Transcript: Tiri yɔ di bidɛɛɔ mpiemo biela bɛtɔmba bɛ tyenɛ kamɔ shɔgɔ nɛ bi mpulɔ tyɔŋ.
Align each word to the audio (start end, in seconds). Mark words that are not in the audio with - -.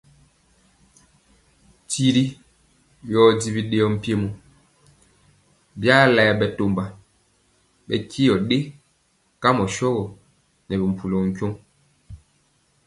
Tiri 1.89 2.23
yɔ 3.11 3.21
di 3.39 3.49
bidɛɛɔ 3.55 3.87
mpiemo 3.95 4.29
biela 5.79 6.23
bɛtɔmba 6.39 6.83
bɛ 7.87 7.95
tyenɛ 8.09 8.57
kamɔ 9.41 9.63
shɔgɔ 9.75 10.03
nɛ 10.67 10.73
bi 10.79 10.85
mpulɔ 10.93 11.17
tyɔŋ. 11.35 11.53